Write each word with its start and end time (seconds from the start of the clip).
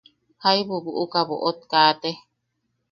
Jaibu 0.43 0.75
buʼuka 0.85 1.19
boʼot 1.29 1.59
kaate. 1.71 2.09